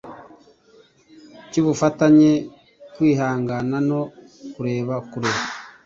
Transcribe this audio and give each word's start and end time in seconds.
cy'ubufatanye, 1.49 2.31
kwihangana 2.93 3.77
no 3.89 4.01
kureba 4.53 4.95
kure 5.09 5.31